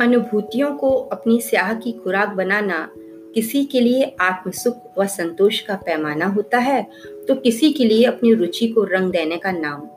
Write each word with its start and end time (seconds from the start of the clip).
अनुभूतियों 0.00 0.74
को 0.74 0.90
अपनी 0.90 1.40
स्याह 1.40 1.72
की 1.74 1.92
खुराक 1.92 2.28
बनाना 2.28 2.88
किसी 3.34 3.64
के 3.64 3.80
लिए 3.80 4.16
आत्म 4.20 4.50
सुख 4.50 4.98
व 4.98 5.06
संतोष 5.06 5.60
का 5.60 5.74
पैमाना 5.76 6.26
होता 6.26 6.58
है 6.58 6.82
तो 7.28 7.34
किसी 7.34 7.72
के 7.72 7.84
लिए 7.84 8.04
अपनी 8.04 8.34
रुचि 8.34 8.68
को 8.68 8.84
रंग 8.84 9.10
देने 9.12 9.36
का 9.36 9.52
नाम। 9.52 9.88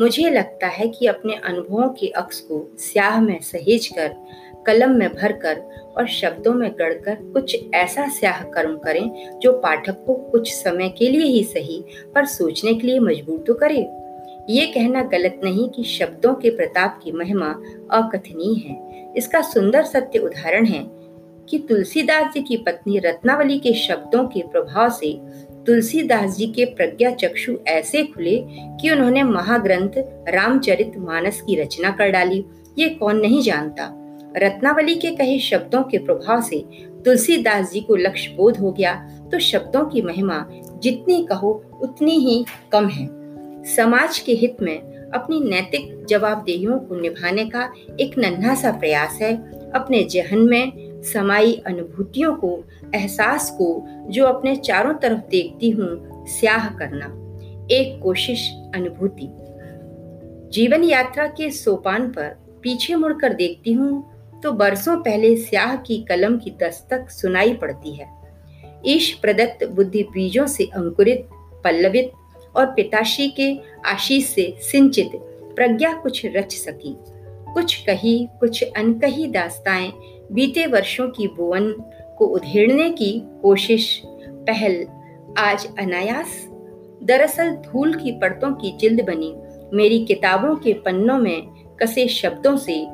मुझे 0.00 0.30
लगता 0.30 0.66
है 0.66 0.88
कि 0.88 1.06
अपने 1.06 1.34
अनुभवों 1.34 1.88
के 1.88 2.06
अक्स 2.06 2.40
को 2.40 2.76
स्याह 2.78 3.20
में 3.20 3.40
सहेज 3.40 3.86
कर, 3.86 4.14
कलम 4.66 4.90
में 4.90 5.08
भर 5.14 5.32
कर 5.32 5.62
और 5.96 6.06
शब्दों 6.06 6.54
में 6.54 6.70
गढ़कर 6.70 7.14
कुछ 7.22 7.56
ऐसा 7.74 8.08
स्याह 8.08 8.42
कर्म 8.44 8.76
करें 8.78 9.38
जो 9.38 9.52
पाठक 9.52 10.04
को 10.06 10.14
कुछ 10.14 10.52
समय 10.54 10.88
के 10.88 11.08
लिए 11.08 11.26
ही 11.26 11.44
सही, 11.44 11.84
पर 12.14 12.24
सोचने 12.24 12.74
के 12.74 12.86
लिए 12.86 12.98
मजबूर 12.98 13.38
तो 13.38 13.54
करे। 13.54 13.86
ये 14.50 14.66
कहना 14.66 15.02
गलत 15.02 15.40
नहीं 15.44 15.68
कि 15.68 15.84
शब्दों 15.84 16.34
के 16.34 16.50
प्रताप 16.50 17.00
की 17.04 17.12
महिमा 17.12 17.46
अकथनीय 17.90 18.58
है। 18.58 19.14
इसका 19.16 19.40
सुंदर 19.42 19.84
सत्य 19.84 20.18
उदाहरण 20.18 20.66
है 20.66 20.86
कि 21.48 21.58
तुलसीदास 21.58 22.32
जी 22.34 22.42
की 22.42 22.56
पत्नी 22.56 22.98
रत्नावली 22.98 23.58
के 23.58 23.72
शब्दों 23.74 24.26
के 24.28 24.42
प्रभाव 24.42 24.90
से 24.90 25.12
तुलसीदास 25.66 26.36
जी 26.36 26.46
के 26.46 26.64
प्रज्ञा 26.64 27.10
चक्षु 27.10 27.56
ऐसे 27.68 28.02
खुले 28.04 28.38
कि 28.48 28.90
उन्होंने 28.90 29.22
महाग्रंथ 29.22 29.90
रामचरित 30.28 30.92
मानस 30.98 31.40
की 31.40 31.60
रचना 31.62 31.90
कर 31.90 32.10
डाली। 32.10 32.44
ये 32.78 32.88
कौन 32.88 33.16
नहीं 33.16 33.42
जानता? 33.42 33.92
रत्नावली 34.36 34.94
के 34.94 35.10
कहे 35.10 35.38
शब्दों 35.38 35.82
के 35.82 35.98
प्रभाव 35.98 36.40
से 36.40 36.64
तुलसीदास 37.04 37.72
जी 37.72 37.80
को 37.80 37.96
लक्ष्य 37.96 38.34
बोध 38.36 38.56
हो 38.56 38.72
गया 38.72 38.94
तो 39.32 39.38
शब्दों 39.38 39.84
की 39.84 40.02
महिमा 40.02 40.44
जितनी 40.82 41.24
कहो, 41.24 41.62
उतनी 41.82 42.18
ही 42.18 42.44
कम 42.72 42.88
है। 42.88 43.15
समाज 43.66 44.18
के 44.18 44.32
हित 44.32 44.56
में 44.62 44.78
अपनी 45.14 45.40
नैतिक 45.40 46.04
जवाबदेहियों 46.04 46.78
को 46.78 47.00
निभाने 47.00 47.44
का 47.46 47.72
एक 48.00 48.18
नन्हा 48.18 48.54
सा 48.54 48.70
प्रयास 48.72 49.18
है। 49.22 49.34
अपने 49.72 50.02
जहन 50.04 50.38
में 50.38 51.02
समाई 51.02 51.52
अनुभूतियों 51.66 52.34
को, 52.34 52.64
एहसास 52.94 53.50
को, 53.50 53.86
जो 54.08 54.26
अपने 54.26 54.56
चारों 54.56 54.94
तरफ़ 54.94 55.20
देखती 55.30 55.70
हूँ, 55.70 56.26
स्याह 56.28 56.68
करना। 56.68 57.06
एक 57.70 58.00
कोशिश, 58.02 58.50
अनुभूति। 58.74 59.28
जीवन 60.52 60.84
यात्रा 60.84 61.26
के 61.26 61.50
सोपान 61.50 62.08
पर 62.08 62.28
पीछे 62.62 62.94
मुड़कर 62.94 63.32
देखती 63.32 63.72
हूँ 63.72 64.04
तो 64.42 64.52
बरसों 64.52 64.96
पहले 64.96 65.36
स्याह 65.36 65.76
की 65.76 65.98
कलम 66.08 66.36
की 66.38 66.50
दस्तक 66.50 67.10
सुनाई 67.10 67.54
पड़ती 67.54 67.94
है। 67.94 68.08
ईश 68.86 69.12
प्रदत्त 69.12 69.66
बुद्धि 69.66 70.02
बीजों 70.02 70.46
से 70.46 70.64
अंकुरित, 70.64 71.28
पल्लवित 71.64 72.12
और 72.56 72.66
पिताश्री 72.66 73.28
के 73.28 73.58
आशीष 73.86 74.26
से 74.26 74.56
सिंचित 74.60 75.10
प्रज्ञा 75.56 75.92
कुछ 75.92 76.26
रच 76.26 76.52
सकी। 76.52 76.96
कुछ 77.54 77.84
कही, 77.84 78.28
कुछ 78.40 78.64
अनकही 78.76 79.26
दास्ताएँ 79.26 79.92
बीते 80.32 80.66
वर्षों 80.66 81.08
की 81.08 81.28
बुवन 81.28 81.72
को 82.18 82.26
उधेड़ने 82.26 82.90
की 82.90 83.22
कोशिश। 83.42 84.02
पहल 84.28 84.86
आज 85.38 85.68
अनायास। 85.78 86.48
दरअसल 87.02 87.50
धूल 87.50 87.94
की 87.94 88.12
परतों 88.12 88.52
की 88.52 88.76
जिल्द 88.76 89.00
बनी। 89.00 89.36
मेरी 89.72 90.04
किताबों 90.04 90.56
के 90.56 90.72
पन्नों 90.72 91.18
में 91.18 91.42
कसे 91.82 92.08
शब्दों 92.08 92.56
से 92.56 92.86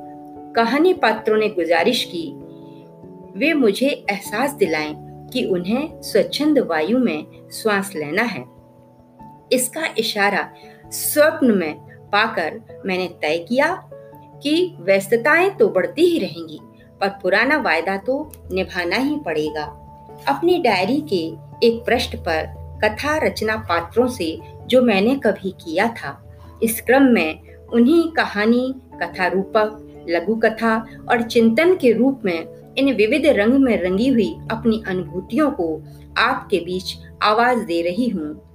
कहानी 0.56 0.94
पात्रों 0.94 1.36
ने 1.36 1.48
गुजारिश 1.48 2.04
की। 2.04 2.34
वे 3.38 3.54
मुझे 3.54 3.88
एहसास 3.88 4.52
दिलाएँ 4.52 4.94
कि 5.32 5.44
उन्हें 5.44 6.02
स्वच्छंद 6.02 6.58
वायु 6.58 6.98
में 6.98 7.26
श्वास 7.52 7.92
लेना 7.96 8.22
है। 8.22 8.61
इसका 9.52 9.88
इशारा 9.98 10.48
स्वप्न 10.92 11.56
में 11.58 11.74
पाकर 12.12 12.60
मैंने 12.86 13.08
तय 13.22 13.38
किया 13.38 13.74
कि 14.42 14.74
व्यस्तताएँ 14.80 15.50
तो 15.50 15.68
बढ़ती 15.68 16.02
ही 16.02 16.18
रहेंगी, 16.18 16.58
पर 17.00 17.08
पुराना 17.22 17.58
वायदा 17.58 17.96
तो 17.96 18.32
निभाना 18.52 18.96
ही 18.96 19.16
पड़ेगा। 19.26 19.64
अपनी 20.28 20.58
डायरी 20.62 21.00
के 21.12 21.22
एक 21.66 21.82
पृष्ठ 21.86 22.16
पर 22.16 22.46
कथा 22.84 23.16
रचना 23.16 23.56
पात्रों 23.68 24.06
से 24.08 24.38
जो 24.66 24.82
मैंने 24.82 25.14
कभी 25.16 25.50
किया 25.64 25.86
था, 25.88 26.18
इस 26.62 26.80
क्रम 26.80 27.02
में 27.02 27.56
उन्हीं 27.66 28.10
कहानी 28.12 28.74
कथा 29.02 29.26
रूपक 29.26 30.04
लघु 30.08 30.34
कथा 30.36 30.76
और 31.10 31.22
चिंतन 31.22 31.74
के 31.74 31.92
रूप 31.92 32.22
में 32.24 32.74
इन 32.78 32.92
विविध 32.94 33.26
रंग 33.26 33.54
में 33.54 33.76
रंगी 33.82 34.08
हुई 34.08 34.32
अपनी 34.50 34.82
अनुभूतियों 34.86 35.50
को 35.50 35.82
आपके 36.18 36.58
बीच 36.58 36.94
आवाज़ 37.22 37.58
दे 37.58 37.80
रही 37.82 38.08
हूँ। 38.08 38.51